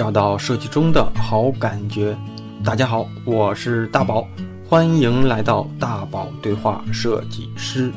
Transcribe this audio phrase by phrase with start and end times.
[0.00, 2.16] 找到设计中的好感觉。
[2.64, 4.26] 大家好，我是大宝，
[4.66, 7.92] 欢迎来到大宝对话设计师。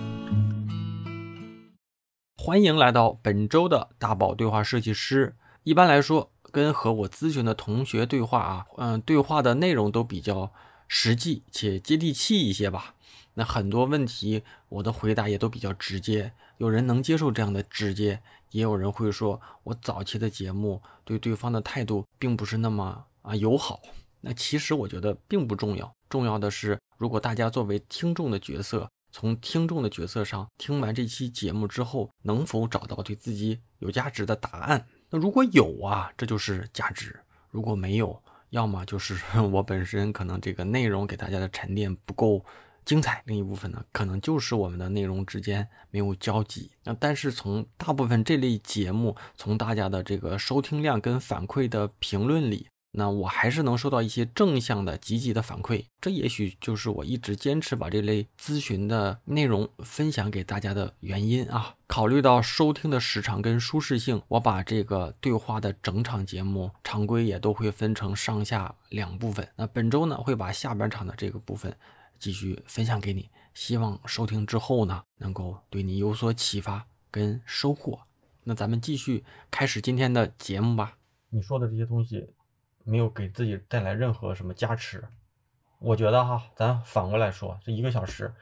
[2.35, 5.37] 欢迎来到本周的大宝对话设计师。
[5.63, 10.51] 一般来说，跟和我咨询的同学对话啊，嗯，对话的内容都比较
[10.89, 12.95] 实际且接地气一些吧。
[13.35, 16.33] 那很多问题，我的回答也都比较直接。
[16.57, 18.21] 有人能接受这样的直接，
[18.53, 23.81] 也有人会说我早期的节目对对方的态度并不是那么啊友好。
[24.21, 34.87] 那其实我觉得并不重要，重要的是，如果大家作为听众的角色，从听众的角色上听完这期节目之后，能否找到对自己有价值的答案？
[35.09, 37.11] 那如果有啊，这就是价值；
[37.49, 39.19] 如果没有，要么就是
[39.51, 42.45] 我本身可能这个内容给大家的沉淀不够。
[42.85, 46.71] 精彩，另一部分呢，可能就是我们的内容之间没有交集。
[46.83, 55.85] 那但是从大部分这类节目，从大家的这个收听量跟反馈的评论里，那我还是能收到一些正向的、积极的反馈。
[55.99, 61.75] 这也许就是我一直坚持把这类咨询的内容分享给大家的原因啊。
[61.87, 69.47] 考虑到收听的时长跟舒适性，我把这个对话的整场节目常规也都会分成上下两部分。
[69.55, 71.75] 那本周呢，会把下半场的这个部分。
[72.23, 77.99] 继续分享给你，希望收听之后呢，能够对你有所启发跟收获。
[78.45, 80.97] 那咱们继续开始今天的节目吧。
[81.31, 82.33] 你说的这些东西
[82.85, 85.03] 没有给自己带来任何什么加持，
[85.79, 88.33] 我觉得哈，咱反过来说，这一个小时，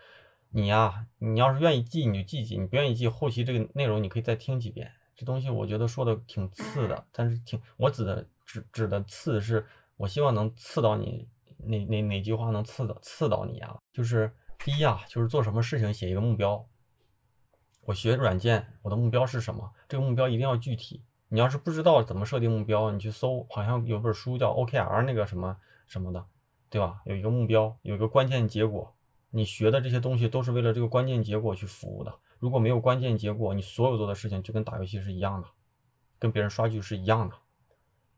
[0.51, 4.91] 你呀，你要是愿意记你就记记，你不愿意记，后期这个内容你可以再听几遍。
[5.15, 9.65] 这东西我觉得说的挺刺的，但是挺我指的指指的刺是，
[9.97, 11.27] 我希望能刺到你。
[11.65, 13.77] 哪哪哪句话能刺到刺到你啊？
[13.91, 16.67] 就是第一啊，就是做什么事情写一个目标。
[17.85, 19.71] 我学软件，我的目标是什么？
[19.87, 21.03] 这个目标一定要具体。
[21.29, 26.25] 你要是不知道怎么设定目标，你去搜，好像有本书叫 OKR 那个什么什么的，
[26.69, 27.01] 对吧？
[27.05, 28.93] 有一个目标，有一个关键结果。
[29.29, 32.13] 你学的这些东西都是为了这个关键结果去服务的。
[32.37, 35.47] 如果没有关键结果，你所有做的事情就跟打游戏是一样的，
[36.19, 37.35] 跟别人刷剧是一样的。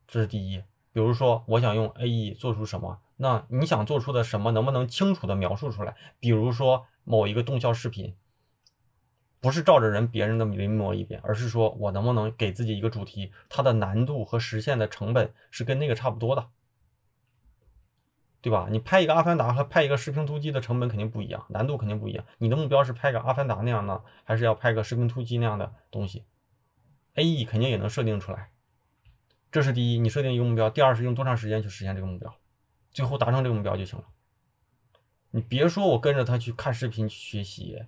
[0.07, 0.63] 这是第一。
[0.94, 3.02] 比如说，我想用 AE 做出什么？
[3.18, 5.96] 那你想做出的什么能不能清楚的描述出来？
[6.20, 8.16] 比如说某一个动效视频，
[9.42, 16.48] 不是照着人别人的临摹一遍，而是说我能不能给自己一个主题，它的难度和实现的成本是跟那个差不多的，
[18.42, 18.68] 对吧？
[18.70, 22.24] 你拍一个阿凡达和拍一个士兵突击的成本肯定不一样，难度肯定不一样。
[22.38, 26.24] 你的目标是拍个阿凡达那样的，还是要拍个士兵突击那样的东西
[27.16, 28.50] ？AE 肯定也能设定出来，
[29.53, 30.68] 这是第一，你设定一个目标。
[30.68, 32.34] 第二是用多长时间去实现这个目标。
[32.91, 34.06] 最后达成这个目标就行了。
[35.30, 37.84] 你别说我跟着他去看视频学习，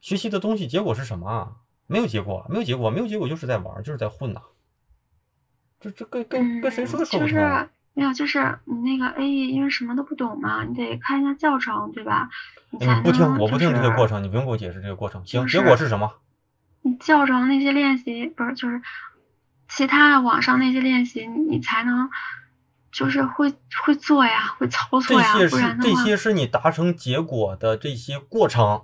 [0.00, 1.56] 学习的东西结果是什么啊？
[1.86, 4.40] 没有结果，没有结果，没有结果就是在玩，就是在混呐。
[5.78, 7.68] 这这跟跟跟谁说的说不通？
[7.92, 12.30] 没有，就是你那个 A E，因为什么都不懂嘛，你得看一下教程，对吧？
[12.70, 15.22] 你不听，我不听这个过程，你不用给我解释这个过程。
[15.26, 16.10] 行，结果是什么？
[16.82, 18.80] 你教程那些练习不是就是
[19.70, 22.10] 其他的网上那些练习，你才能。
[22.92, 23.54] 就是会
[23.84, 28.82] 会做呀，会操作呀，不然这些是你达成结果的这些过程，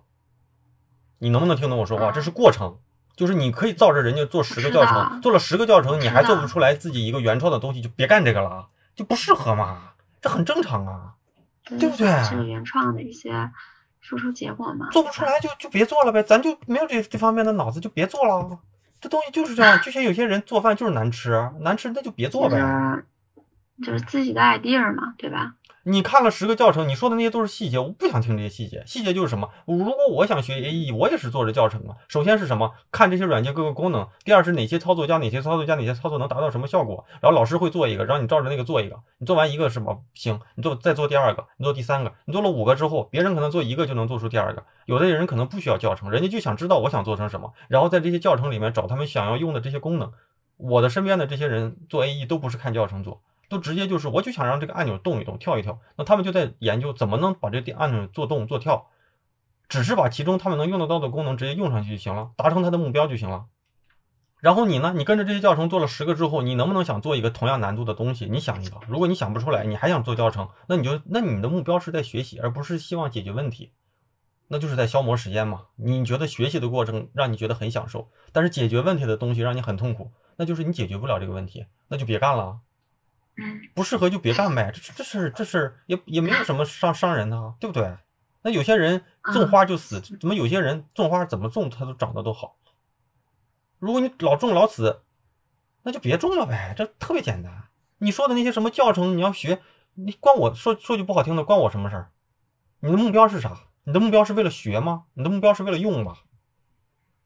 [1.18, 2.12] 你能不能听懂我说话？
[2.12, 2.78] 这是过程，
[3.16, 11.14] 就是你可以照着人家做十个教程，做了十个教程，你还做不出来自己一个原创的东西，就别干这个了，就不适合嘛，这很正常啊，
[11.64, 12.06] 对不对？
[12.06, 13.50] 这是原创的一些
[14.00, 14.88] 输出结果嘛？
[14.92, 18.60] 做不出来就就别做了呗，咱就没有这这方面的脑子，就别做了。
[19.06, 22.58] 这东西就是这样，就像有些人做饭就是难吃，难吃那就别做呗。
[23.80, 25.54] 就是自己的 idea 嘛，对吧？
[25.88, 28.82] 你看了十个教程，你说的那些都是细节，我不想听这些细节。
[28.84, 29.48] 细节就是什么？
[29.66, 31.94] 如果我想学 AE，我也是做着教程啊。
[32.08, 32.72] 首先是什么？
[32.90, 34.08] 看这些软件各个功能。
[34.24, 37.04] 第二是哪些操作加哪些操作加哪些操作能达到什么效果？
[37.20, 38.96] 然后老师会做一个，让你照着那个做一个。
[39.18, 40.40] 你做完一个什么行？
[40.56, 44.64] 你做再做第二个，你做第三个，你做了五个之后，别人可能做一个就能做出第二个。
[44.86, 50.10] 有的人可能不需要教程，人家就想知道我想做成什么，然后在这些教程里面找他们想要用的这些功能。
[50.56, 53.20] 我的身边的这些人做 AE 都不是看教程做。
[53.48, 55.78] 都直接就是，我就想让这个按钮动一动，跳一跳。
[55.96, 58.86] 那他们就在研究怎么能把这个按钮做动做跳，
[59.68, 63.46] 只是把其中他们能用得到的功能直接用上去就行了，达成他的目标就行了。
[64.38, 68.26] 然后你呢，你跟着这些教程做了十个之后，你能不能想做一个同样难度的东西？
[68.26, 68.78] 你想一个。
[68.86, 73.72] 如果你想不出来，你还想做教程，那你就那你的目标是在学习，而不是希望解决问题，
[74.48, 75.62] 那就是在消磨时间嘛。
[75.76, 82.60] 你觉得学习的过程让你觉得很享受，但是解决问题的东西让你很痛苦，那就是你解决不了这个问题，那就别干了。
[83.74, 87.96] 不适合就别干呗，这这是这是也也没有什么伤伤人的，对不对？
[88.42, 92.56] 那有些人种花就死，怎么有些人种花怎么种它都长得都好？
[93.78, 95.02] 如果你老种老死，
[95.82, 97.64] 那就别种了呗，这特别简单。
[97.98, 99.60] 你说的那些什么教程，你要学，
[99.94, 102.10] 你关我说说句不好听的，关我什么事儿？
[102.80, 103.56] 你的目标是啥？
[103.84, 105.04] 你的目标是为了学吗？
[105.14, 106.16] 你的目标是为了用吗？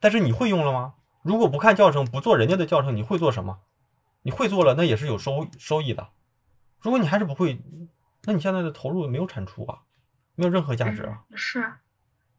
[0.00, 0.94] 但是你会用了吗？
[1.22, 3.58] 如果不看教程，不做人家的教程，你会做什么？
[4.22, 6.10] 你会做了，那也是有收收益的。
[6.80, 7.60] 如果你还是不会，
[8.24, 9.82] 那你现在的投入没有产出啊，
[10.34, 11.24] 没有任何价值啊。
[11.34, 11.72] 是。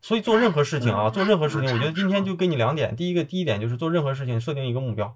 [0.02, 2.96] 所以做任何事情啊，做任何事情，我觉得今天就给你两点。
[2.96, 5.16] 第一个，第一点就是做任何事情设定一个目标，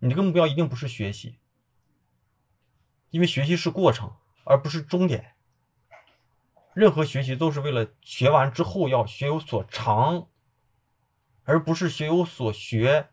[0.00, 1.38] 你这个目标一定不是学习，
[3.08, 4.12] 因为学习是过程，
[4.44, 5.32] 而不是终点。
[6.74, 10.28] 任何学习都是为了学完之后要学有所长，
[11.44, 13.08] 而不是学有所学。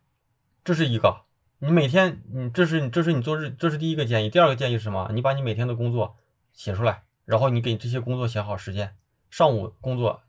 [0.66, 1.26] 这是一个，
[1.60, 4.30] 你每天，你这是你这是你做日，这是第一个建议。
[4.30, 5.12] 第二个建议是什么？
[5.14, 6.16] 你把你每天的工作
[6.54, 8.96] 写出来，然后你给这些工作写好时间。
[9.30, 10.22] 上午工作。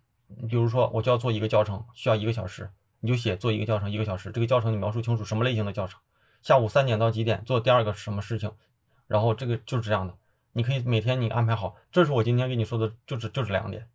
[0.49, 4.31] 比如说，我就要做一个教程，需要一个小时，你就写做一个教程一个小时。
[4.31, 5.99] 这个教程你描述清楚什么类型的教程，
[6.41, 8.53] 下午三点到几点做第二个什么事情，
[9.09, 10.15] 然后这个就是这样的。
[10.53, 13.89] 你可以每天你安排好，这是我今天跟你说的，就是就是两点。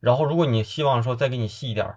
[0.00, 1.96] 然后如果你希望说再给你细一点，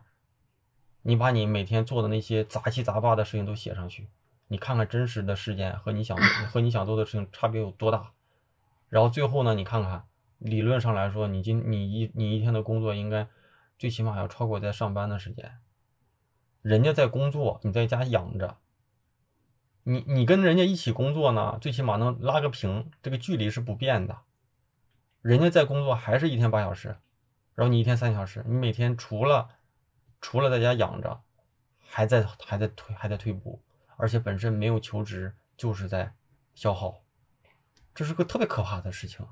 [1.03, 4.09] 你把你每天做的那些杂七杂八的事情都写上去，
[4.47, 8.11] 你看看真实的事件和你想和你想做的事情差别有多大。
[8.89, 10.05] 然后最后呢，你看看。
[10.39, 13.25] 理论上来说，你今你一你一天的工作应该
[13.79, 15.53] 最起码要超过在上班的时间。
[16.61, 18.57] 人家在工作，你在家养着。
[19.83, 24.17] 你你跟人家一起工作呢，最起码能拉个平，这个距离是不变的。
[25.21, 26.97] 人家在工作还是一天八小时，
[27.55, 29.47] 然后你一天三小时，你每天除了
[30.23, 31.21] 除了在家养着，
[31.89, 33.61] 还在还在退还在退步，
[33.97, 36.15] 而且本身没有求职，就是在
[36.55, 37.03] 消耗，
[37.93, 39.27] 这是个特别可怕的事情。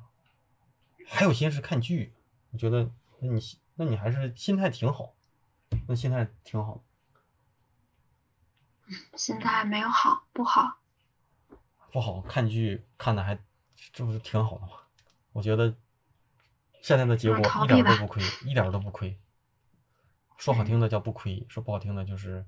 [1.07, 2.13] 还有心思看剧，
[2.51, 3.41] 我觉得那你
[3.75, 5.15] 那你还是心态挺好，
[5.87, 6.83] 那心态挺好。
[9.15, 10.77] 心态没有好，不好。
[11.89, 13.39] 不好看剧看的还
[13.93, 14.73] 这不是挺好的吗？
[15.31, 15.73] 我觉得
[16.81, 19.17] 现在的结果一点都不亏，一点都不亏。
[20.41, 22.43] 说好听的叫不亏，说不好听的就是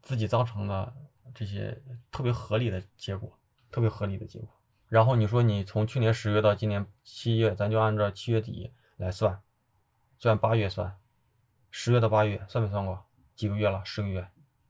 [0.00, 0.90] 自己造成的
[1.34, 1.78] 这些
[2.10, 3.30] 特别合理的结果，
[3.70, 4.48] 特别合理的结果。
[4.88, 9.38] 然后你说你从去年十月到今年七月，咱就按照七月底来算，
[10.18, 10.96] 就按八月算，
[11.70, 13.04] 十月到八月算没算过？
[13.36, 13.84] 几个月了？
[13.84, 14.26] 十个月，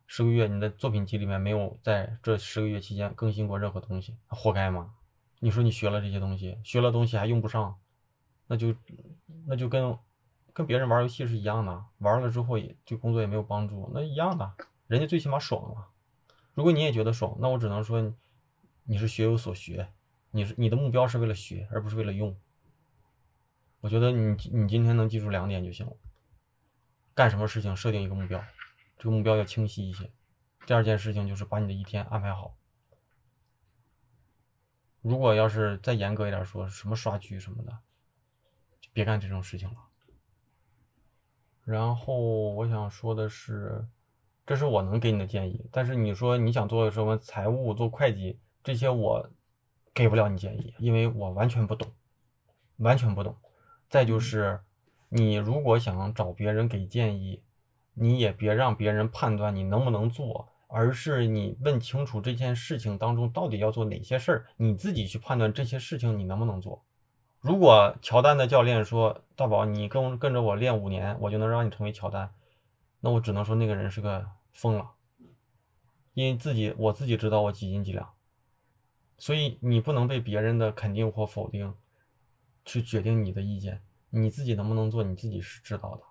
[0.08, 4.96] 十个月你的作品集里面没有在这十个月期间更新过任何东西，活该吗？
[5.38, 7.78] 你说你学了这些东西，学了东西还用不上，
[8.48, 8.74] 那就
[9.46, 9.96] 那就跟
[10.60, 14.54] 跟别人玩游戏是一样的，玩了之后也对工作也没有帮助，那一样的，
[14.88, 15.88] 人家最起码爽了。
[16.52, 18.14] 如果你也觉得爽，那我只能说
[18.84, 19.88] 你是学有所学。
[20.32, 22.38] 你是你的目标是为了学，而不是为了用。
[23.80, 25.96] 我觉得你你今天能记住两点就行了。
[27.14, 28.44] 干什么事情设定一个目标，
[28.98, 30.12] 这个目标要清晰一些。
[30.66, 32.54] 第二件事情就是把你的一天安排好。
[35.00, 37.78] 如果要是再严格一点说，什么刷剧什么的，
[38.78, 39.89] 就别干这种事情了。
[41.70, 42.14] 然后
[42.54, 43.86] 我想说的是，
[44.44, 45.64] 这是我能给你的建议。
[45.70, 49.30] 但是你说你想做什么财务、做会计这些，我。
[49.92, 51.86] 给不了你建议，因为我完全不懂，
[52.76, 53.36] 完全不懂。
[53.88, 54.60] 再就是，
[55.08, 57.42] 你如果想找别人给建议，
[57.94, 66.82] 你也别让别人判断你能不能做，而是你问清楚这件事情当中到底要做哪些事儿，你自己去判断这些事情你能不能做。
[67.40, 72.34] 如果乔丹的教练说：“大宝，你跟跟着我练五年，我就能让你成为乔丹。”
[73.00, 74.90] 那我只能说那个人是个疯了，
[76.12, 78.10] 因为自己我自己知道我几斤几两。
[79.16, 81.74] 所以你不能被别人的肯定或否定
[82.66, 83.80] 去决定你的意见，
[84.10, 86.02] 你自己能不能做，你自己是知道的。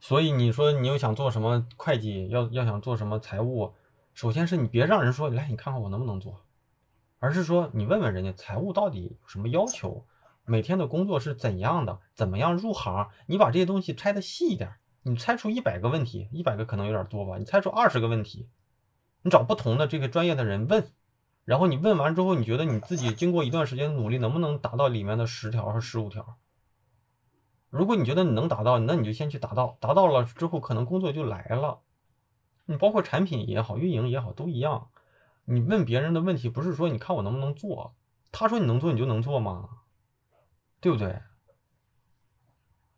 [0.00, 3.74] 所以你说你又想做什么会计，要要想做什么财务，
[4.14, 6.46] 首先是你别让人说来，你看看我能不能做，
[7.18, 10.06] 而是说你问问人家财务到底有什么要求，
[10.46, 18.48] 每天的工作是怎样的，怎么样入行，你把这些东西拆的细一点，你猜出一百个问题，一百个可能有点多吧，你猜出二十个问题，
[19.22, 20.92] 你找不同的这个专业的人问。
[21.44, 26.38] 然后你问完之后，你觉得你自己经过一段时间努力，能不能达到里面的十条和十五条？
[27.70, 31.80] 如果你觉得你能达到，那你就先去达到，达到了之后，可能工作就来了。
[32.64, 34.88] 你包括产品也好，运营也好，都一样。
[35.44, 37.94] 你问别人的问题，不是说你看我能不能做，
[38.32, 39.68] 他说你能做，你就能做吗？
[40.80, 41.20] 对不对？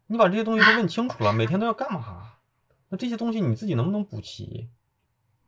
[0.07, 2.37] 你把这些东西都问清楚了，每天都要干嘛？
[2.89, 4.71] 那这些东西你自己能不能补齐？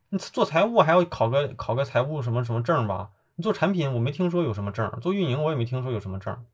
[0.09, 3.11] 你做财务还要考个考个财务什么什么证吧？
[3.35, 6.45] 你做产品我没听说有什么证，做运营我也没听说有什么证。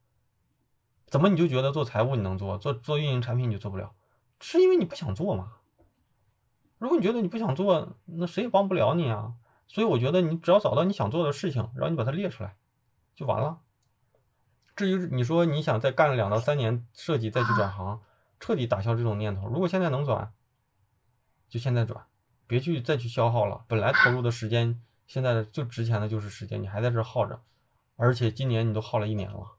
[1.08, 3.94] 怎么你就觉得做财务你能做，做做运营产品你就做不了？
[4.40, 5.54] 是因为你不想做吗？
[6.78, 9.34] 如果你觉得你不想做，那谁也帮不了你啊。
[9.68, 12.56] 所以我觉得你只要找到你想做的事情，然后你把它列出来，
[13.16, 13.60] 就完了。
[14.78, 18.00] 至于你说你想再干两到三年设计再去转行，
[18.40, 19.48] 彻底打消这种念头。
[19.48, 20.32] 如果现在能转，
[21.50, 22.06] 就现在转，
[22.46, 23.66] 别去再去消耗了。
[23.68, 27.42] 本来投入的时间，现在最值钱的就是时间，你还在这耗着，
[27.96, 29.56] 而且今年你都耗了一年了，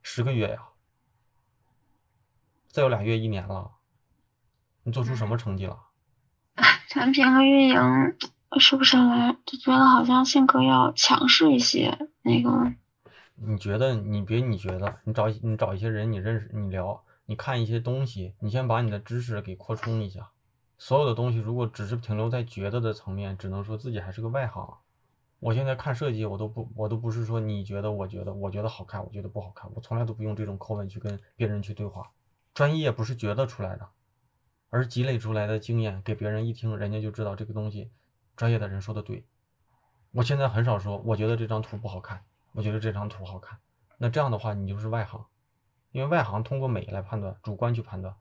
[0.00, 0.62] 十个月呀，
[2.68, 3.72] 再有俩月一年了，
[4.84, 5.80] 你做出什么成绩了？
[6.88, 8.16] 产品和运营
[8.60, 12.72] 说不上来，就觉得好像性格要强势一些，那个。
[13.36, 20.30] 你觉得你别你觉得你找你找一些人你认识你聊你看一些东西你先把你的知识给扩充一下，
[20.78, 24.78] 所有的东西如果只是停留在觉得的层面，只能说自己还是个外行。
[25.38, 32.10] 我现在看设计我都不我都不是说你觉得我觉得我觉得好看我觉得不好看，我从来都不用这种口吻去跟别人去对话。
[32.54, 33.86] 专业不是觉得出来的，
[34.70, 37.90] 而积累出来的经验给别人一听，人家就知道这个东西
[38.34, 39.26] 专业的人说的对。
[40.12, 42.24] 我现在很少说我觉得这张图不好看。
[42.56, 43.58] 我觉得这张图好看，
[43.98, 45.26] 那这样的话你就是外行，
[45.92, 48.16] 因为外行通过美来判断，主观去判断，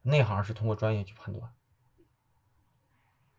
[0.00, 1.52] 内行是通过专业去判断。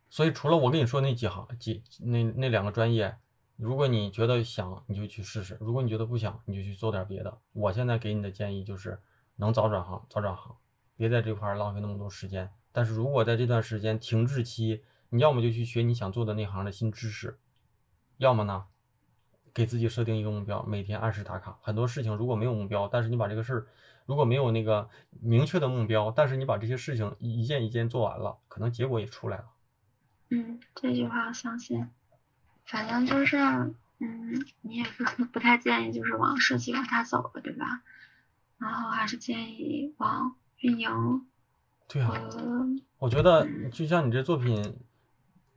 [0.07, 3.17] 所以除了我跟你说那几行几那那两个专业，
[3.55, 7.39] 如果你觉得想，你就去试试；如果你觉得不想，你就去做点别的。
[7.51, 9.01] 我现在给你的建议就是，
[9.37, 10.55] 能早转行早转行，
[10.95, 12.53] 别在这块浪费那么多时间。
[12.71, 17.39] 但是如果在这段时间停滞期，你要么就去学你想做的那行的新知识，
[18.17, 18.67] 要么呢？
[19.55, 21.57] 给自己设定一个目标，每天按时打卡。
[21.61, 23.67] 很多事情如果没有目标，但是你把这个事儿
[24.05, 24.89] 如果没有那个
[25.21, 29.45] 明确的目标，但是你把这些事情一件一件做完了，可能结果也出来了。
[30.29, 31.87] 嗯，这句话相信。
[32.65, 33.37] 反正就是，
[33.99, 37.81] 嗯，你也不不太建议就是往设计往下走了，对吧？
[38.57, 41.25] 然后还是建议往运营。
[41.87, 42.11] 对啊。
[42.97, 44.79] 我觉得就像你这作品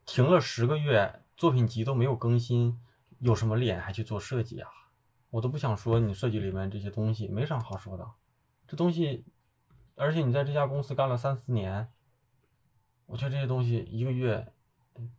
[0.07, 2.79] 停了十个月，作品集都没有更新。
[3.19, 4.71] 有什么脸还去做设计啊？
[5.31, 8.09] 我都不想说你设计里面这些东西，没啥好说的。
[8.67, 9.27] 这东西，
[9.95, 11.89] 而且你在这家公司干了三四年，
[13.07, 14.53] 我觉得这些东西一个月，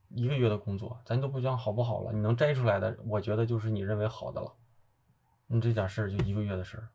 [0.09, 2.11] 一个月的工作，咱都不讲好不好了。
[2.11, 4.53] 你能摘出来的，我觉得就是你认为好的了。
[5.47, 6.89] 你这点事儿就一个月的事儿，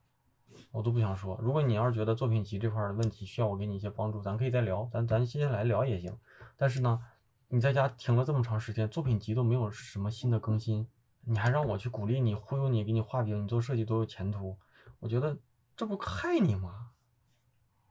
[0.71, 1.39] 我都不想说。
[1.41, 6.17] 如果你要是觉得作品集这块的问题需要我给你一些帮助，咱可以再聊，咱咱接下来聊也行。
[6.57, 7.01] 但是呢，
[7.49, 10.89] 你在家停了这么长时间，作品集都没有什么新的更新。
[11.27, 14.59] 你还让我去鼓励你、忽悠你、给你画饼，你做设计多有前途？
[15.01, 15.39] 我觉得
[15.77, 16.91] 这不害你吗？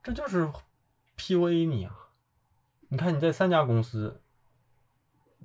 [0.02, 0.50] 这就是
[1.16, 1.96] PUA 你啊！
[2.88, 4.20] 你看你在三家公司，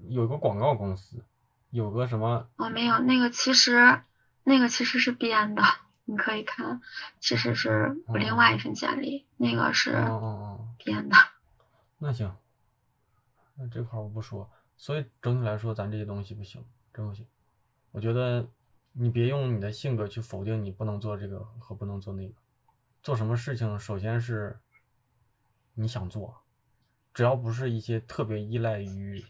[0.08, 1.24] 有个广告公司，
[1.69, 2.50] 有个什么？
[2.58, 4.01] 哦，没有，那个其实
[4.43, 5.63] 那个其实是编的，
[6.05, 6.81] 你可以看，
[7.19, 9.91] 其实是我另外一份简历，那个是
[10.77, 11.15] 编的。
[11.98, 12.36] 那行，
[13.55, 14.50] 那这块我不说。
[14.77, 17.25] 所以整体来说，咱这些东西不行，真不行。
[17.91, 18.48] 我觉得
[18.91, 22.36] 你别用你的性格去否定你不能做这个和不能做那个。
[23.01, 24.60] 做什么事情，首先是
[25.74, 26.43] 你想做，
[27.13, 29.24] 只要不是一些特别依赖于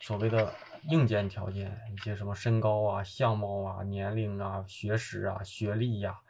[0.00, 0.52] 所谓的
[0.90, 6.20] 硬件条件，一些什么身高啊、相貌啊、年龄啊、学识啊、学历呀，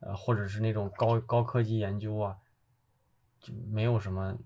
[0.00, 2.38] 呃，或者是那种高高科技研究啊，
[3.38, 4.38] 就没有什么，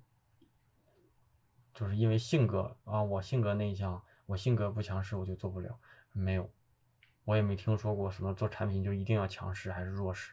[1.72, 5.78] 就是因为性格啊，我性格内向，我性格不强势，我就做不了，
[6.12, 6.50] 没有。
[7.28, 10.32] 我也没听说过什么做产品就一定要强势还是弱势，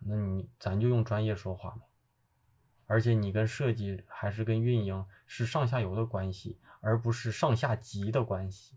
[0.00, 1.84] 那你咱就用专业说话嘛。
[2.84, 8.76] 而且你跟设计还是跟运营是上下游的关系，而不是上下级的关系。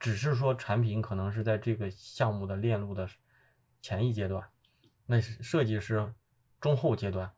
[0.00, 3.06] 只是说产品可能是在这个项目的链路的
[3.82, 4.48] 前一阶段，
[5.04, 6.14] 那是设计是
[6.58, 7.30] 中后阶段，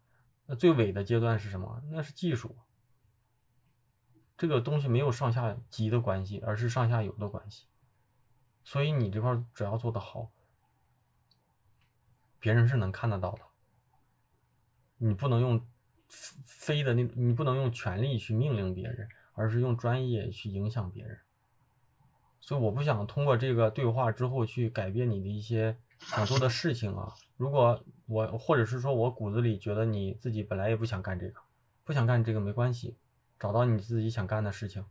[0.46, 1.82] 那最尾的阶段是什么？
[1.90, 2.56] 那是技术。
[4.36, 7.66] 这个东西没有上下级的关系，而是上下游的关系。
[8.68, 10.30] 所以你这块只要做得好，
[12.38, 13.40] 别人是能看得到的。
[14.98, 15.66] 你不能用
[16.06, 21.18] 非的那，你不能用权力去命令别人，而是用专业去影响别人。
[22.42, 27.14] 所以我不想通过这个对话之后去改变你的一些想做的事情啊。
[27.38, 31.40] 如果我或者是说我骨子里觉得你自己本来也不想干这个，
[31.84, 32.98] 不想干这个没关系，
[33.38, 34.84] 找到你自己想干的事情。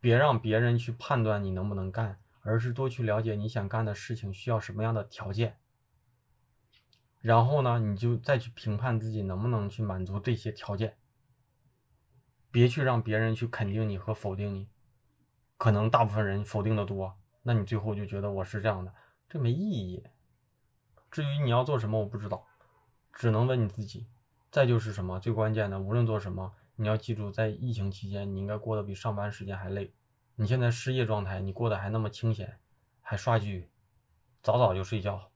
[0.00, 5.58] 别让别人去判断你能不能干，而是多去了解你想干的事情需要什么样的条件，
[7.20, 10.96] 然后呢，你就再去评判自己能不能去满足这些条件。
[12.50, 14.68] 别去让别人去肯定你和否定你，
[15.56, 18.94] 可能大部分人否定的多，那你最后就觉得我是这样的，
[19.28, 20.02] 这没意义。
[21.10, 22.46] 至于你要做什么，我不知道，
[23.12, 24.06] 只能问你自己。
[24.50, 26.54] 再就是什么最关键的，无论做什么。
[26.80, 29.92] 你要记住，在疫情期间，你应该过得比上班时间还累。
[30.36, 32.60] 你现在失业状态，你过得还那么清闲，
[33.02, 33.68] 还刷剧，
[34.42, 35.32] 早早就睡觉，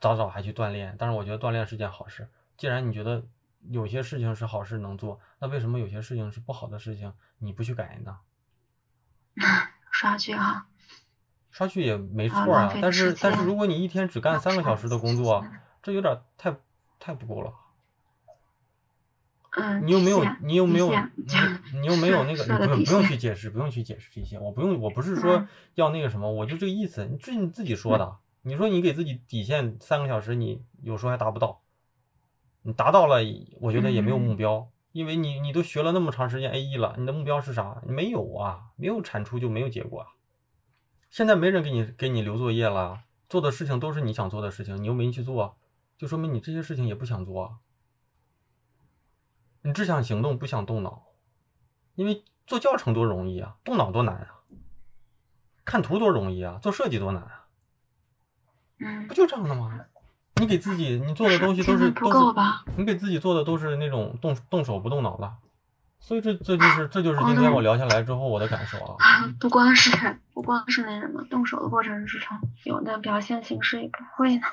[0.00, 0.94] 早早还去锻炼。
[0.96, 2.28] 但是我觉得锻炼是件好事。
[2.56, 3.26] 既然你觉得
[3.70, 8.20] 有些事情是好事能做，那为什么有些事情是不好的事情你不去改呢？
[9.90, 10.68] 刷剧啊，
[11.50, 16.56] 刷剧也没错啊，啊但是但是如果你一天只干三个小时的工作，嗯这有点太
[17.00, 17.52] 太不够了。
[19.56, 31.62] 嗯，你又没有你又没有你你又没有那个，你不用不用去解释，不用去解释这些，我不用，我不是说嗯要那个什么，我就这个意思，是你自己说的，你说你给自己底线三个小时，你有时候还达不到，
[32.62, 33.18] 你达到了，
[33.60, 37.80] 我觉得也没有目嗯标，因为你你都学了那么长时间 A E 了，你的目标是啥？
[37.86, 40.08] 没有啊，没有产出就没有结果啊。
[41.10, 45.56] 现在没人给你给你留作业了，做的事情都是你想做的事情，你又没去做，
[45.96, 47.50] 就说明你这些事情也不想做啊。
[49.64, 51.04] 你只想行动，不想动脑，
[51.94, 54.28] 因为做教程多容易啊，动脑多难啊。
[55.64, 57.46] 看图多容易啊，做设计多难啊，
[58.78, 59.80] 嗯不，就这样的吗？
[60.36, 62.66] 你给自己你做的东西都是都够吧？
[62.76, 65.32] 你给自己做的都是那种动动手不动脑的，
[65.98, 68.96] 所以这这就是这就是今天我聊下来之后我的感受啊。
[69.40, 74.46] 不光是不光是那什么动手的过程之中，有的表现形式也不会呢。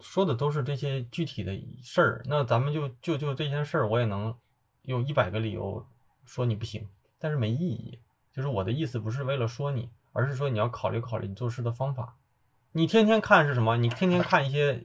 [0.00, 1.52] 说的都是这些具体的
[1.82, 4.34] 事儿，那咱们就就就这些事儿，我也能
[4.82, 5.86] 有一百个理由
[6.24, 6.88] 说你不行，
[7.18, 7.98] 但是没意义。
[8.32, 12.16] 就是我的意思不是为了说你，而是说你要考虑考虑你做事的方法。
[12.72, 13.76] 你天天看是什么？
[13.76, 14.84] 你天天看一些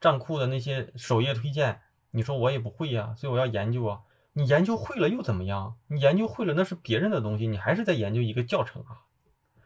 [0.00, 1.80] 站库的那些首页推荐，
[2.10, 4.00] 你说我也不会呀、所以我要研究啊。
[4.34, 5.76] 你研究会了又怎么样？
[5.88, 9.04] 你研究会了那是别人的东西，你还是在研究一个教程啊。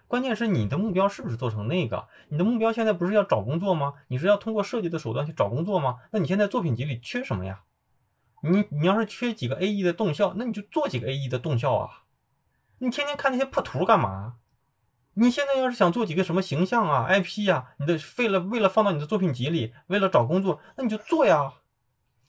[0.08, 2.08] 关键是你的目标是不是做成那个？
[2.28, 3.94] 你的目标现在不是要找工作吗？
[4.08, 5.98] 你是要通过设计的手段去找工作吗？
[6.12, 7.62] 那你现在作品集里缺什么呀？
[8.42, 12.04] 你你要是缺几个 A E 的动效，那你就做几个 A E 的动效啊！
[12.78, 14.36] 你天天看那些破图干嘛？
[15.14, 21.54] 你现在要是想做几个什么形象啊、IP 啊，你的为了为了放到你的作品集里，为了找工作，那你就做呀！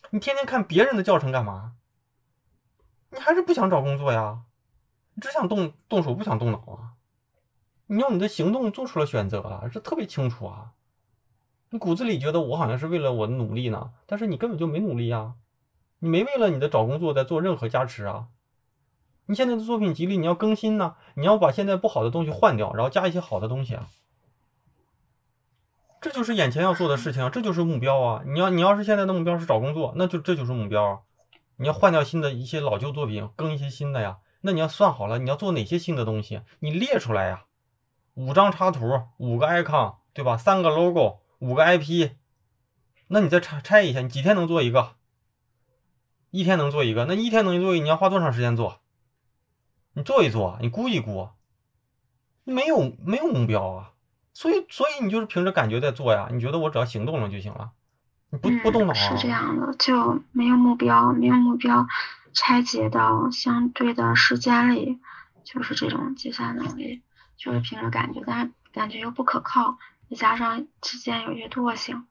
[0.09, 1.73] 你天天看别人的教程干嘛？
[3.11, 4.39] 你还是不想找工作呀？
[5.21, 6.96] 只想动动手，不想动脑啊！
[7.87, 10.71] 你用你的行动做出了选择啊，这特别清楚啊！
[11.69, 15.35] 你骨子里觉得我好像是为了我的努力呢，但是你根本就没努力啊！
[15.99, 18.27] 你没为了你的找工作在做任何加持啊！
[19.25, 23.87] 你现在的作品集里你要更新呢，你要把现在不好的东西换掉，然后加一些好的东西啊！
[25.99, 28.23] 这就是眼前要做的事情，这就是目标啊！
[28.25, 31.03] 你要你要是现在的目标是找工作，那就这就是目标！
[31.55, 34.17] 你要换掉新的一些老旧作品，更一些新的呀。
[34.41, 37.45] 那你要算好了，你要做哪些新的东西，你列出来呀。
[38.17, 40.35] 五张插图，五个 icon，对吧？
[40.35, 42.09] 三个 logo，五个 IP，
[43.09, 44.95] 那你再拆拆一下，你几天能做一个？
[46.31, 48.81] 一天能做一个，那一天能做一个，你要花多长时间做？
[49.93, 51.29] 你做一做，你估一估，
[52.43, 53.91] 没有没有目标啊，
[54.33, 56.29] 所以所以你就是凭着感觉在做呀。
[56.31, 57.73] 你觉得我只要行动了就行了，
[58.31, 58.93] 你不不动脑？
[58.95, 61.85] 是这样的，就没有目标，没有目标，
[62.33, 64.97] 拆解到相对的时间里，
[65.43, 67.03] 就是这种计算能力，
[67.37, 69.77] 就是凭着感觉，但是感觉又不可靠，
[70.09, 72.07] 再加上之间有些惰性，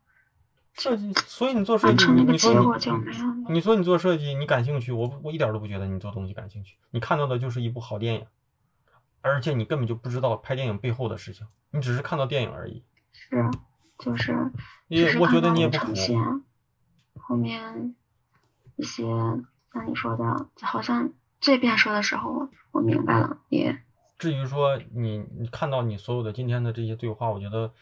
[0.72, 3.34] 设计，所以你做设计，个你你说结果就你没有了。
[3.48, 6.76] 你说你做设计，你感兴趣，我我一点都不觉得你做东西感兴趣。
[6.90, 8.26] 你看到的就是一部好电影，
[9.20, 12.84] 而且你根本就不知道拍电影背后的事情，你只是看到电影而已。
[13.12, 13.50] 是，
[13.98, 14.52] 就是，
[14.88, 15.92] 也我觉得你也不苦
[17.18, 17.94] 后面
[18.76, 19.02] 一些
[19.72, 23.82] 像你说的，好像这边说的时候，我明白了，也
[24.18, 27.72] 至于说你你看到你所有的今天的这些对话，我觉得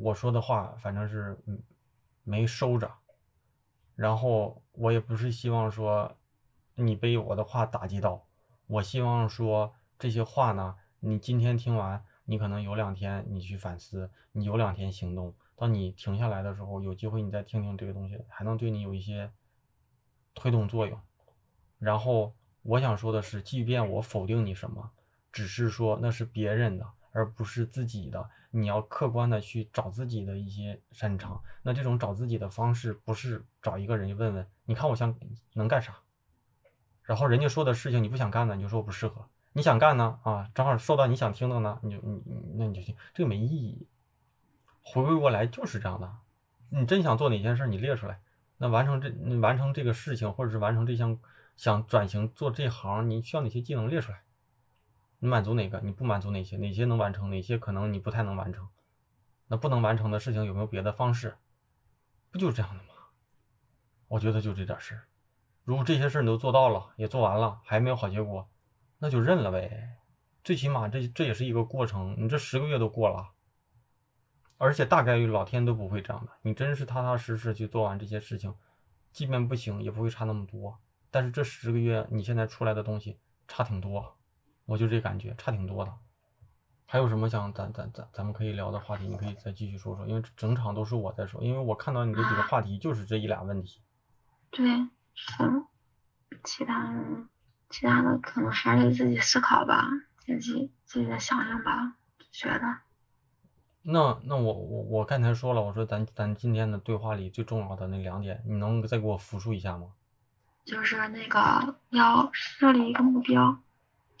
[0.00, 1.38] 我说的话反正是
[2.22, 2.90] 没收着，
[3.96, 6.16] 然后我也不是希望说
[6.74, 8.26] 你被我的话打击到，
[8.66, 19.32] 我希望说这些话呢，你今天听完，你可能有两天你去反思，你有两天行动，当你停下来的时候，有机会你再听听这个东西，还能对你有一些
[20.34, 21.00] 推动作用。
[21.78, 24.90] 然后我想说的是，即便我否定你什么，
[25.32, 28.28] 只是说那是别人的，而不是自己的。
[28.54, 31.42] 你要客观的去找自己的一些擅长。
[31.62, 35.18] 那这种找自己的方式，不是找一个人问问，你看我想
[35.54, 35.96] 能干啥，
[37.02, 39.26] 然后人家说的事情你不想干的，你就说我不适合。
[39.54, 42.22] 你想干呢，啊，正好说到你想听的呢，你就你
[42.56, 43.88] 那你就听，这个没意义。
[44.82, 46.10] 回归过来就是这样的，
[46.68, 48.20] 你真想做哪件事，你列出来。
[48.58, 51.18] 那完成这完成这个事情，或者是完成这项
[51.56, 54.22] 想转型做这行，你需要哪些技能列出来？
[55.24, 55.80] 你满足哪个？
[55.84, 56.56] 你不满足哪些？
[56.56, 57.30] 哪些能完成？
[57.30, 58.68] 哪些可能你不太能完成？
[59.46, 61.36] 那不能完成的事情有没有别的方式？
[62.32, 62.90] 不就是这样的吗？
[64.08, 65.04] 我觉得就这点事儿。
[65.62, 68.48] 如果这些事儿你都做到了，也做完了，还没有好结果，
[68.98, 69.98] 那就认了呗。
[70.42, 73.28] 最起码这这也是一个过程，你这十个月都过了，
[74.58, 78.52] 而且大概率老天都不会这样的，你真是踏踏实实去做完这些事情，
[79.12, 80.80] 即便不行也不会差那么多。
[81.12, 84.16] 但是这十个月你现在出来的东西差挺多，
[84.66, 85.92] 我就这感觉差挺多的。
[86.86, 89.08] 还有什么想咱咱咱咱们可以聊的话题？
[89.08, 93.80] 你可以再继续说说，因为整场都是我在说，因为我看到你这几个话题就是这一俩问题。
[94.50, 94.66] 对，
[95.14, 95.64] 是，
[96.44, 97.00] 其他的
[97.70, 101.96] 其他的可能还得自己思考吧，自己自己的想想吧，
[102.30, 102.78] 觉得。
[103.84, 109.94] 那那我我我刚才说了，我说咱咱今天的对话里最重要的那两点，你能再给我复述一下吗？
[110.64, 113.58] 就是那个要设立一个目标，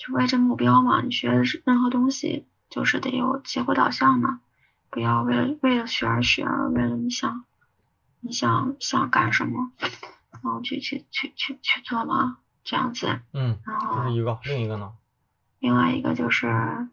[0.04, 1.00] 就为这目标嘛。
[1.00, 4.40] 你学的是任何东西，就是得有结果导向嘛，
[4.90, 7.44] 不要为了为了学而学，而为了你想
[8.18, 9.70] 你想想干什么，
[10.32, 13.20] 然后去去去去去做嘛，这样子。
[13.32, 14.92] 嗯，然后这是一个，另一个呢？
[15.60, 16.88] 另外一个就是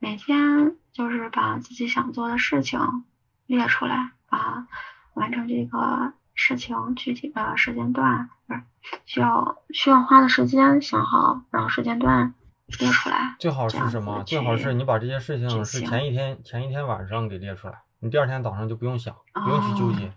[0.00, 3.04] 每天就是把自己想做的事情
[3.46, 4.66] 列出来，把
[5.14, 8.62] 完成这个事情具体的时间段，不是
[9.06, 12.34] 需要需要花的时间想好，然后时间段
[12.78, 13.36] 列出来。
[13.38, 14.22] 最好是什么？
[14.24, 20.06] 最好是你把这些事情是前一天前一天晚上给列出来，你第二天早上就不用想，不用去纠结。
[20.08, 20.12] 哦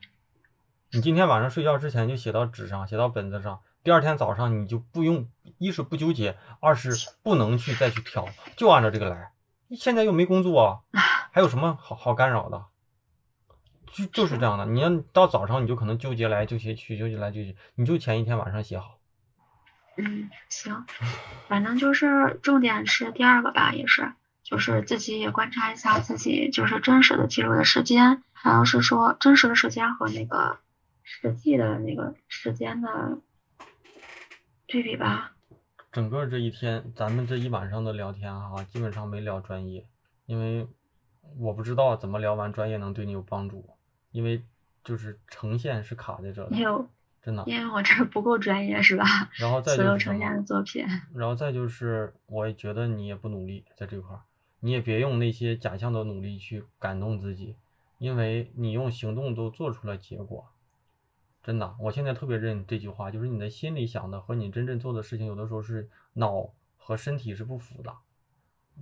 [0.93, 5.27] 你今天晚上睡觉之前就写到纸上，写到本子上，第二天早上你就不用，
[5.58, 8.25] 一是不纠结，二是不能去再去挑，
[8.56, 9.34] 就按照这个来。
[9.71, 10.86] 现在又没工作，
[11.32, 12.63] 还有什么好好干扰的？
[13.91, 14.65] 就就是这样的。
[14.65, 19.00] 你要到早上你就可能纠结来纠结去，纠结来纠结，你就前一天晚上写好。
[19.97, 20.86] 嗯，行，
[21.47, 30.60] 反正就是重点是第二个吧，也是，就是自己也观察一下自己就是真实的记录的时间，还有是说真实的时间和那个
[31.02, 33.17] 实际的那个时间的
[34.67, 35.32] 对比吧。
[35.91, 39.88] 整个这一天，咱们这一晚上的聊天哈、基本上没聊专业，
[40.28, 40.67] 因为
[41.39, 43.67] 我不知道怎么聊完专业能对你有帮助，
[44.17, 44.41] 因为
[44.84, 46.89] 就是呈现是卡在这的，没有，
[47.21, 47.43] 真的。
[47.45, 49.06] 因为我这不够专业是吧？
[49.38, 50.43] 然后再所就是什有呈现的么？
[50.43, 54.23] 作品，然后再就是，我也觉得你也不努力在这块儿，
[54.62, 57.56] 你也别用那些假象的努力去感动自己，
[57.99, 60.49] 因为你用行动都做出了结果。
[61.43, 67.93] 真的，我现在特别认这句话，就是你的心里想的和你真正做的事情，有的时候是脑和身体是不符的，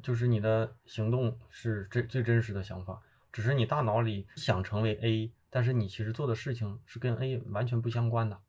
[0.01, 3.01] 就是你的行动是最最真实的想法，
[3.35, 8.39] 只是你大脑里想成为 A，但是你其实做的事情是跟 A 完全不相关的，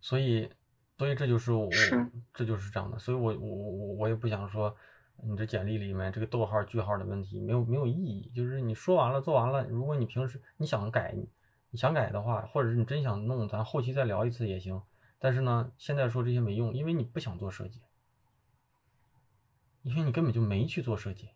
[0.00, 0.50] 所以，
[0.98, 2.10] 所以这就是我，是。
[2.32, 4.74] 这就是这样的，所以我我我我也不想说
[5.22, 11.14] 你这简历里面这个逗号句号的问题没有没有意义，就是你说完了做完了，如果你平时你想改，
[11.70, 14.82] 你想改的话，或者是你真想弄，咱后期再聊一次也行。
[15.20, 17.80] 但是呢，现在说这些没用，因为你不想做设计，
[19.82, 21.30] 因为你根本就没去做设计，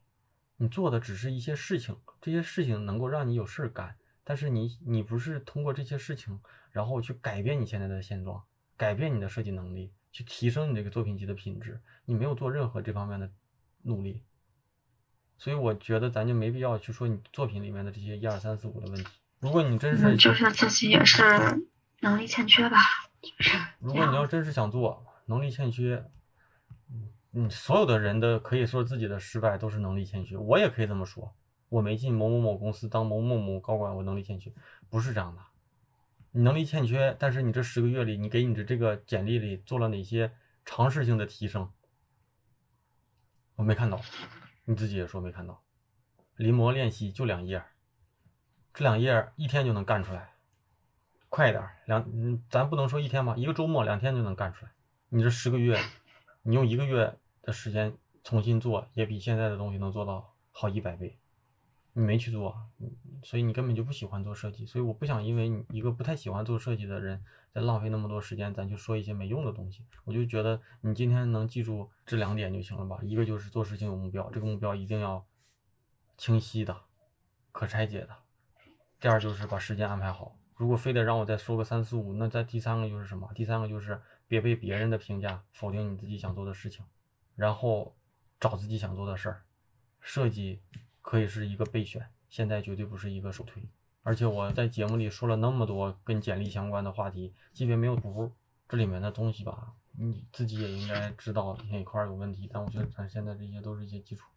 [0.59, 6.40] 你做的只是一些事情，这些事情能够让你有事儿干，但是你你不是通过这些事情，
[6.71, 8.42] 然后去改变你现在的现状，
[8.77, 13.31] 改变你的设计能力，去提升你这个作品集的品质，你没有做任何这方面的
[13.83, 14.25] 努力，
[15.38, 19.09] 所以我觉得咱就没必要去说你作品里面的这些一二三四五的问题。
[19.38, 21.23] 如果你真是嗯，就是自己也是
[22.01, 22.79] 能力欠缺吧，
[23.23, 23.92] 就是如。
[23.92, 26.05] 果你要真是想做，能力欠缺，
[27.33, 31.35] 嗯，嗯，所有的人的可以说自己的失败都是能力欠缺，我也可以这么说，
[31.69, 34.53] 我没进某某某公司当某某某高管，我能力欠缺，
[34.88, 35.43] 不是这样的。
[36.31, 40.33] 你能力欠缺，但是你这十个月里，你给你的这个简历里做了哪些
[40.64, 41.71] 尝试性的提升？
[43.57, 44.01] 我没看到，
[44.64, 45.62] 你自己也说没看到。
[46.37, 47.64] 临摹练习就两页，
[48.73, 50.35] 这两页一天就能干出来，
[51.29, 54.71] 快一点，两，咱不能说一天吧，一个周末两天就能干出来。
[55.09, 55.77] 你这十个月，
[56.49, 61.19] 你用一个月的时间重新做，也比现在的东西能做到好一百倍。
[61.93, 62.57] 你没去做，
[63.23, 64.65] 所以你根本就不喜欢做设计。
[64.65, 69.85] 所以我不想因为你一个不太喜欢做设计的人，再浪费那么多时间，咱去说一些没用的东西。
[70.07, 72.99] 我就觉得你今天能记住这两点就行了吧。
[73.03, 75.23] 一个就是做事情有目标，这个目标一定要
[76.17, 76.75] 清晰的、
[77.53, 78.17] 可拆解的。
[78.99, 80.35] 第二就是把时间安排好。
[80.57, 83.31] 如果非得让我再说个三四五，那再第三个就是什么？
[83.35, 86.85] 第三个就是别被别人的评价否定你自己想做的事情，
[87.35, 87.97] 然后
[88.38, 89.43] 找自己想做的事儿。
[90.01, 90.61] 设计
[91.03, 93.62] 可以是一个备选，现在绝对不是一个首推。
[94.05, 98.33] 而且我在节目里说了那么多跟简历相关的话题，即便没有读，
[98.69, 102.49] 这里面的东西吧，你自己也应该知道哪块儿有问题。
[102.53, 104.31] 但我觉得咱现在这些都是一些基础，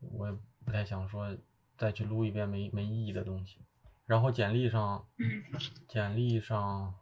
[0.00, 1.36] 我也不太想说
[1.76, 3.58] 再去撸一遍没没意义的东西。
[4.06, 5.44] 然后简历上，嗯，
[5.86, 6.94] 简历上，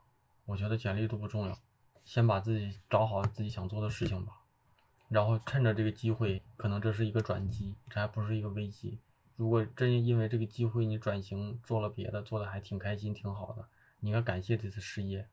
[0.45, 1.59] 我觉得简历都不重要，
[2.05, 4.43] 先把自己找好自己想做的事情吧，
[5.09, 8.99] 然后趁着这个机会可能这是一个转机，这还不是一个危机。
[9.37, 13.67] 如果真因为这个机会你转型做了别的，做的还挺开心、挺好的，
[14.01, 15.27] 你应该感谢这次失业，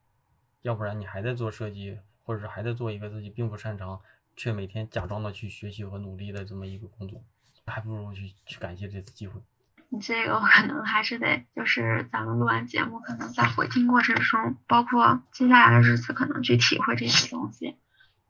[0.61, 3.99] 要不然你还在做设计，或者是还在做一个自己并不擅长，
[4.35, 7.21] 却每天假装的去学习和努力的这么一个工作，
[7.65, 9.41] 还不如去去感谢这次机会。
[9.91, 17.75] 你这个我可能还是得，就是咱们录完节目，可能在回听过程中，包括接下来的日子，可能去体会这些东西，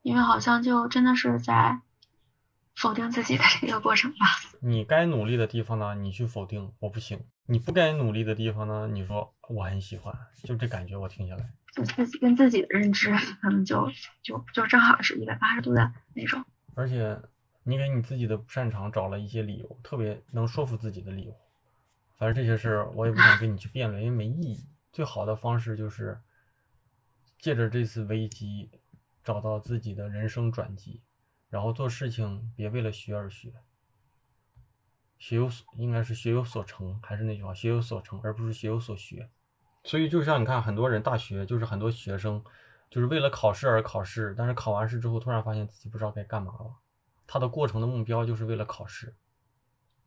[0.02, 1.82] 因为好像就真的是在
[2.76, 4.26] 否定自己的这个过程吧。
[4.62, 13.92] 你该努力的地方呢，你去否定，我不行；你不该努力的地方呢，你说我很喜欢，就这感觉，我听下来，就自己跟自己的认知，可能就
[14.24, 16.46] 就就正好是一百八十度的那种。
[16.76, 17.22] 而且
[17.64, 21.36] 你给你自己的不擅长找了一些理由，特别能说服自己的理由。
[22.20, 24.68] 反正这些事儿我也不想跟你去辩论，因为没意义。
[24.92, 26.20] 最好的方式就是
[27.38, 28.70] 借着这次危机，
[29.24, 31.02] 找到自己的人生转机，
[31.48, 33.54] 然后做事情别为了学而学，
[35.18, 39.30] 学有所应该是学有所成，还是那句话，学有所成，而不是学有所学。
[39.86, 42.44] 所以就像你看，很多人大学就是很多学生
[42.90, 46.76] 就是为了考试而考试，但是考完试之后突然发现自己不知道该干嘛了。
[47.26, 49.16] 他的过程的目标就是为了考试，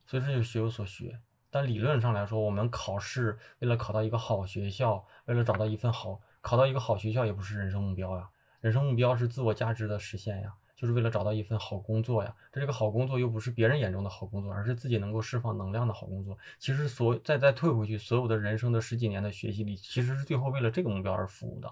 [0.05, 1.20] 所以这就学有所学。
[1.55, 8.27] 但理论上来说，我们考试为了考到一个好学校，为了找到一份好，考到一个好学校也不是人生目标呀。
[8.62, 12.35] 人生目标是自我价值的实现呀，就是为了找到一份好工作呀。
[12.51, 16.38] 这这个好工作又不是别人眼中的好工作，而是自己能够释放能量的好工作。
[16.59, 21.71] 其实所再再退回去，所有的人生的十几年的学习里，其实是最后为了这个目标而服务的。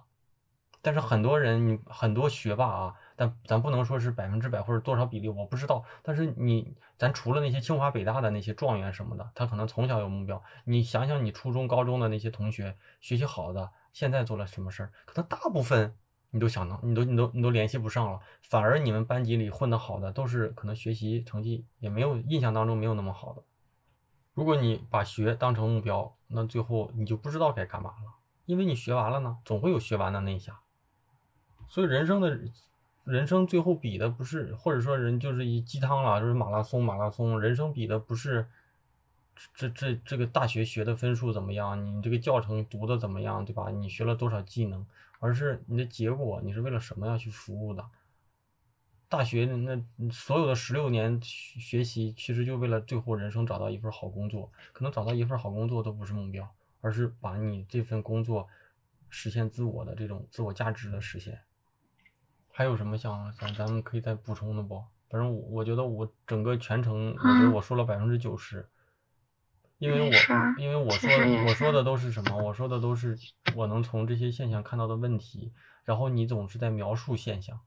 [0.83, 5.85] 但是很多人，很多学霸啊，但咱不能说是百分之百或者多少比例，我不知道。
[6.03, 10.43] 但是你，咱除了那些清华北大的那些状元什么的，他可能从小有目标。
[10.65, 14.93] 你想想，你初中、高中的那些同学，学习好的，现在做了什么事儿？
[15.05, 15.95] 可能大部分
[16.31, 18.19] 你都想到，你都你都你都联系不上了。
[18.41, 23.43] 反而你们班级里混得好的，都是可能学习成绩也没有印象当中没有那么好的。
[24.33, 28.15] 如果你把学当成目标，那最后你就不知道该干嘛了，
[28.47, 30.59] 因为你学完了呢，总会有学完的那一下。
[31.69, 32.41] 所以人生的，
[33.05, 37.41] 人生最后比的不是，或者说人就是一鸡汤了，就是马拉松，马拉松。
[37.41, 38.47] 人生比的不是，
[39.55, 43.71] 这这这个大学学的分数怎么样，你这个教程读的怎么样，对吧？
[43.71, 44.87] 你学了多少技能，
[45.19, 47.85] 而是你的结果，你是为了什么要去服务的？
[49.09, 49.83] 大学那
[50.13, 54.53] 所有的十六年学习，其实就为了最后人生找到一份好工作。
[54.73, 56.49] 可能找到一份好工作都不是目标，
[56.81, 58.47] 而是把你这份工作
[59.09, 61.41] 实现自我的这种自我价值的实现。
[62.53, 64.85] 还有什么想想咱们可以再补充的不？
[65.09, 68.69] 反正我我觉得我整个全程，我觉得我说了百分之九十，
[69.79, 70.15] 因为我
[70.59, 71.11] 因为我说
[71.47, 72.37] 我说的都是什么？
[72.37, 73.19] 我说的都是
[73.57, 75.53] 我能从这些现象看到的问题。
[75.83, 77.59] 然后你总是在描述现象，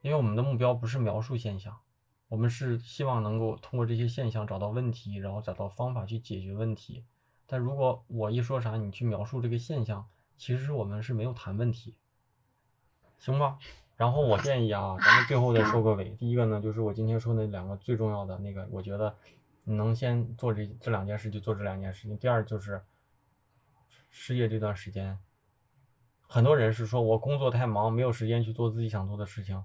[0.00, 1.78] 因为我们的目标不是描述现象，
[2.26, 7.04] 我们是希望能够通过这些现象找到问题，然后找到方法去解决问题。
[7.46, 11.94] 但如果我一说啥，你去描述这个现象，其实我们是没有谈问题，
[13.18, 13.58] 行吧？
[14.00, 16.08] 然后我建议啊，咱们最后再收个尾。
[16.18, 19.14] 第一个呢，就是我今天说那两个最重要的那个，我觉得
[19.64, 22.16] 你能先做这这两件事就做这两件事情。
[22.16, 22.80] 第二就是
[24.08, 25.18] 失业这段时间，
[26.22, 29.62] 很多人是说我工作太忙，没有时间去做自己想做的事情。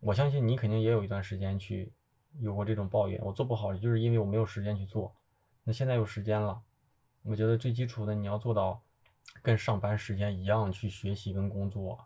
[0.00, 1.90] 我相信你肯定也有一段时间去
[2.40, 5.14] 有过这种抱怨，我做不好就是因为我没有时间去做。
[5.62, 6.60] 那现在有时间了，
[7.22, 8.82] 我觉得最基础的你要做到
[9.40, 11.98] 跟上班时间一样去学习跟工作。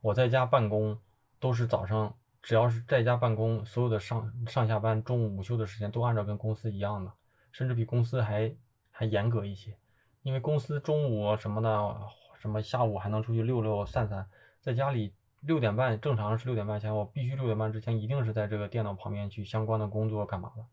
[0.00, 0.98] 我在家办公
[1.38, 7.12] 都是早上，只要是在家办公，所有的上上下班、中午午休的时间都按照跟公司一样的，
[7.52, 8.54] 甚至比公司还
[8.90, 9.76] 还严格一些。
[10.22, 11.96] 因为公司中午什么的，
[12.38, 14.26] 什么下午还能出去溜溜散散，
[14.60, 20.64] 在家里六点半正常是六点半前，我必须六点半之前一定是在这个电脑旁边去相关的工作干嘛的。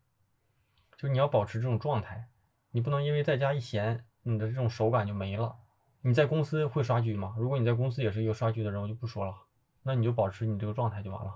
[0.96, 2.28] 就你要保持这种状态，
[2.70, 5.56] 你不能因为在家一闲，你的这种手感就没了。
[6.00, 7.34] 你在公司会刷剧吗？
[7.38, 9.34] 如果你在公司也是一个刷剧的人，我就不说了。
[9.82, 11.34] 那你就保持你这个状态就完了。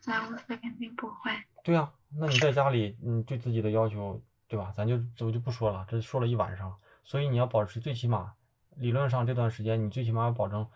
[0.00, 1.30] 在公司肯定不会。
[1.62, 4.72] 对呀，那你在家里，你对自己的要求，对吧？
[4.74, 4.94] 咱就
[5.26, 6.74] 我就不说了，这说了一晚上。
[7.04, 8.32] 所以你要保持最起码，
[8.76, 10.66] 理论上这段时间你最起码要保证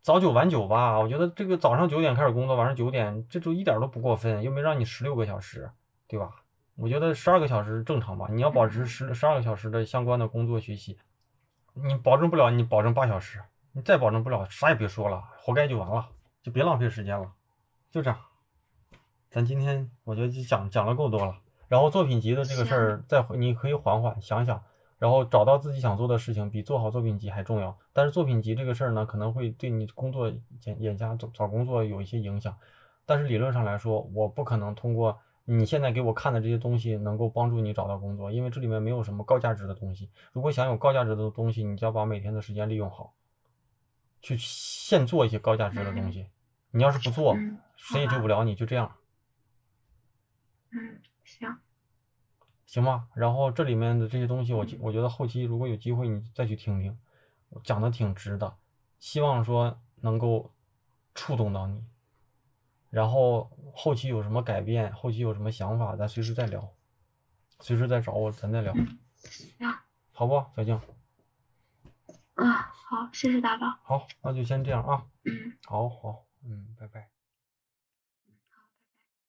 [0.00, 0.98] 早九晚九吧。
[0.98, 5.70] 我觉得这个早上九点开始工作，晚上九点，这就一点都不过分，又没让你十六个小时，
[6.06, 6.30] 对吧？
[6.76, 8.26] 我觉得十二个小时正常吧。
[8.30, 10.98] 你要保持十十二个小时的相关的工作学习。
[11.78, 16.08] 你保证不了，你保证八小时，你再保证不了，啥也别说了，活该就完了，
[16.42, 17.30] 就别浪费时间了，
[17.90, 18.18] 就这样。
[19.28, 21.36] 咱今天我觉得就讲讲了够多了，
[21.68, 24.62] 然后作品集的这个事儿，再你可以缓缓想想，
[24.98, 27.76] 然后找到自己想做的事情，比做好作品集还重要。
[27.92, 30.30] 但是作品集这个事儿呢，可能会对你工作
[30.64, 32.56] 眼眼下找找工作有一些影响，
[33.04, 40.10] 但是理论上来说，我不可能通过你现在给我看的这些东西能够帮助你找到工作，因为这里面没有什么高价值的东西。
[40.32, 43.14] 如果想有高价值的东西，你就要把每天的时间利用好，
[44.20, 46.26] 去现做一些高价值的东西。
[46.72, 48.96] 你要是不做，嗯谁也救不了你，就这样，
[50.70, 51.56] 嗯，行，
[52.66, 53.06] 行吧？
[53.14, 56.98] 然后这里面的这些东西，我记我觉得后期如果有机会你再去听听，
[57.50, 58.56] 我讲的挺值的，
[58.98, 60.52] 希望说能够
[61.14, 61.84] 触动到你。
[62.90, 66.72] 然后后期有什么改变，后期有什么想法，咱随时再聊，
[67.60, 69.74] 随时再找我，咱再聊，嗯行，
[70.12, 70.44] 好不？
[70.56, 70.80] 小静，
[72.34, 75.04] 啊，好，谢谢大宝，好，那就先这样啊。
[75.24, 75.56] 嗯。
[75.64, 77.08] 好好，嗯，拜拜。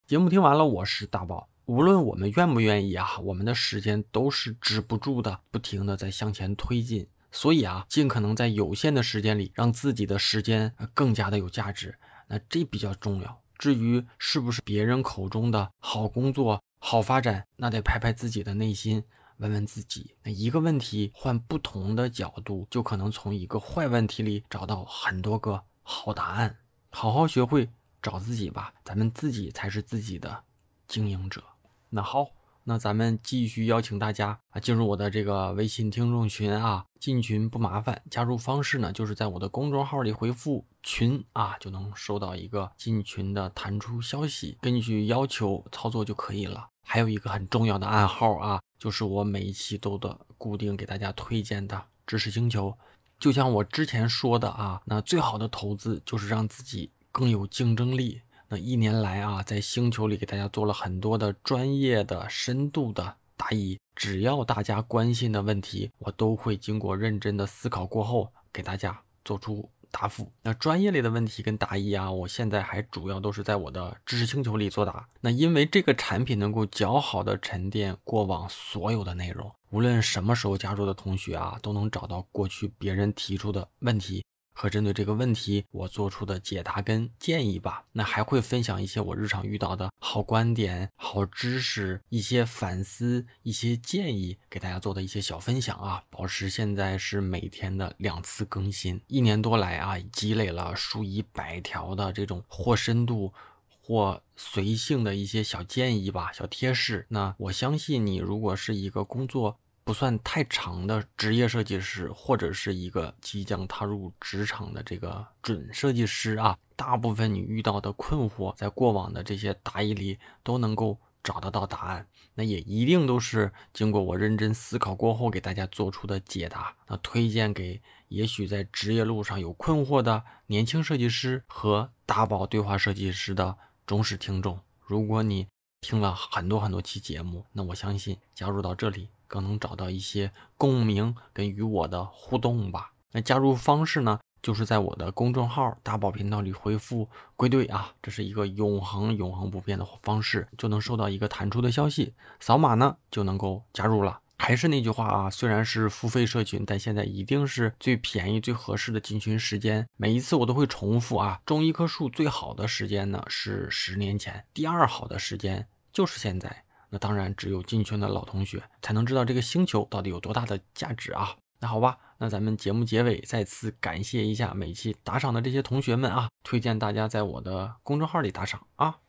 [0.06, 1.50] 节目听完了，我是大宝。
[1.66, 7.10] 无论我们愿不愿意啊，我们的时间都是止不住的，不停的在向前推进。
[7.30, 12.00] 所以啊，尽可能在有限的时间里，让自己的时间呃更加的有价值。
[12.28, 13.42] 那这比较重要。
[13.58, 19.04] 至于是不是别人口中的好工作、好发展，那得拍拍自己的内心，
[19.38, 20.16] 问问自己。
[20.24, 26.58] 那一个问题换不同的角度，就可能从一个坏问题里找到很多个好答案。
[26.90, 27.70] 好好学会
[28.02, 30.44] 找自己吧，咱们自己才是自己的
[30.88, 31.44] 经营者。
[31.90, 32.28] 那好，
[32.64, 46.70] 那咱们继续邀请大家啊进入我的这个微信听众群啊，进群不麻烦，加入方式呢就是在我的公众号里回复“群”啊，就能收到一个进群的弹出消息，根据要求操作就可以了。
[46.82, 52.74] 还有一个很重要的暗号啊，就是我每一期都的固定给大家推荐的知识星球。
[53.20, 58.22] 就像我之前说的啊，那最好的投资就是让自己更有竞争力。
[58.48, 69.70] 那一年来啊，在星球里给大家做了很多的专业的、深度的答疑，只要大家关心的问题，我都会经过认真的思考过后，给大家做出
[70.00, 70.32] 答复。
[70.44, 75.08] 那专业类的问题跟答疑啊，我现在还主要都是在我的知识星球里作答。
[75.22, 84.24] 那因为这个产品能够较好的沉淀过往所有的内容，无论什么时候加入的同学啊，都能找到过去别人提出的问题。
[84.60, 96.02] 和针对这个问题我做出的解答跟建议吧，那还会分享一些我日常遇到的好观点、好知识、一些反思、一些建议，给大家做的一些小分享啊。
[96.10, 103.32] 保持现在是每天的两次更新，一年多来啊，积累了数以百条的这种或深度。
[103.70, 107.06] 或随性的一些小建议吧，小贴士。
[107.08, 122.06] 那我相信你，如果是一个工作不算太长的职业设计师，或者是一个即将踏入职场的这个准设计师啊，大部分你遇到的困惑，在过往的这些答疑里都能够找得到答案。
[122.34, 126.76] 那也一定都是经过我认真思考过后给大家做出的解答。
[126.88, 134.60] 那推荐给也许在职业路上有困惑的年轻设计师和大宝对话设计师的忠实听众。
[134.82, 135.48] 如果你
[135.80, 139.08] 听了很多很多期节目，那我相信加入到这里。
[139.28, 142.92] 更能找到一些共鸣跟与我的互动吧。
[143.12, 154.20] 那加入方式呢，就是在我的公众号大宝频道里回复“归队”啊，这是一个永恒、永恒不变的方式，就能收到一个弹出的消息，扫码呢就能够加入了。
[154.40, 159.88] 还是那句话啊，虽然是付费社群，但现在一定是最便宜、最合适的进群时间。
[159.98, 166.64] 每一次我都会重复啊，种一棵树最好的时间呢是十年前，第二好的时间就是现在。
[166.90, 171.36] 那当然，只有进圈的老同学才能知道这个星球到底有多大的价值啊！
[171.60, 179.00] 那好吧，那咱们节目结尾再次感谢一下每期打赏的这些同学们啊，推荐大家在我的公众号里打赏啊。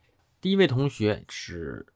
[0.41, 1.87] 第一位同学是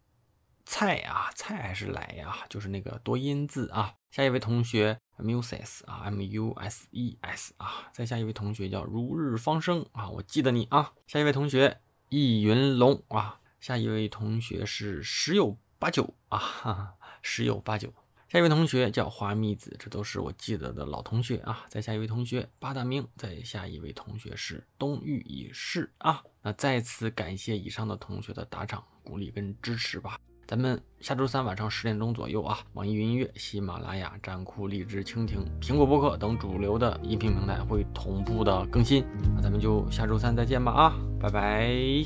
[0.65, 2.37] 菜啊，菜还是来呀？
[2.49, 3.95] 就是那个多音字啊。
[4.11, 7.89] 下一位同学 muses 啊，m u s e s 啊。
[7.93, 10.93] 再下一位同学叫如日方升啊，我记得你啊。
[11.07, 13.41] 下一位同学易云龙啊。
[13.59, 15.57] 下一位同学是十有。
[15.83, 17.93] 八九啊，哈哈，十有八九。
[18.29, 21.67] 下一位同学叫花蜜子，这都是我记得的老同学啊。
[21.69, 26.23] 再下一位同学八大明，再下一位同学是东域已逝啊。
[26.41, 30.17] 那再次感谢以上的同学的打赏、鼓励跟支持吧。
[30.47, 39.05] 咱们下周三晚上十点钟左右啊，网易云音乐、喜马拉雅、站酷、荔枝、蜻蜓、苹果播客等主流的音频平台会同步的更新。
[39.35, 42.05] 那咱们就下周三再见吧啊，拜拜。